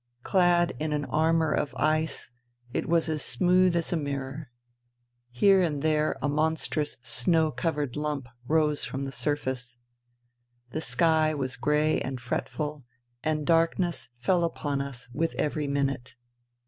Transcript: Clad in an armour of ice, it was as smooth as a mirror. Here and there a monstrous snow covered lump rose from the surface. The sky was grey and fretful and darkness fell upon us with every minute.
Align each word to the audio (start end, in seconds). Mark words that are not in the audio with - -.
Clad 0.23 0.73
in 0.79 0.93
an 0.93 1.05
armour 1.05 1.51
of 1.53 1.75
ice, 1.75 2.31
it 2.73 2.89
was 2.89 3.07
as 3.07 3.21
smooth 3.21 3.75
as 3.75 3.93
a 3.93 3.97
mirror. 3.97 4.49
Here 5.29 5.61
and 5.61 5.83
there 5.83 6.17
a 6.23 6.27
monstrous 6.27 6.93
snow 7.03 7.51
covered 7.51 7.95
lump 7.95 8.27
rose 8.47 8.83
from 8.83 9.05
the 9.05 9.11
surface. 9.11 9.77
The 10.71 10.81
sky 10.81 11.35
was 11.35 11.55
grey 11.55 12.01
and 12.01 12.19
fretful 12.19 12.83
and 13.23 13.45
darkness 13.45 14.09
fell 14.17 14.43
upon 14.43 14.81
us 14.81 15.07
with 15.13 15.35
every 15.35 15.67
minute. 15.67 16.15